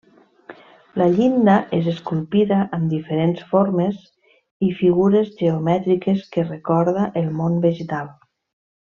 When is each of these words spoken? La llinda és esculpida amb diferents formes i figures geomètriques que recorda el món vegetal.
La 0.99 1.05
llinda 1.17 1.57
és 1.79 1.89
esculpida 1.91 2.57
amb 2.77 2.87
diferents 2.95 3.43
formes 3.53 3.99
i 4.69 4.73
figures 4.81 5.29
geomètriques 5.43 6.25
que 6.37 6.47
recorda 6.53 7.05
el 7.23 7.29
món 7.43 7.61
vegetal. 7.69 8.11